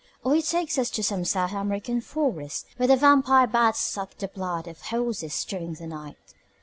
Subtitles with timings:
[0.23, 4.27] Or he takes us to some South American forest, where the vampire bats suck the
[4.29, 6.17] blood of horses during the night.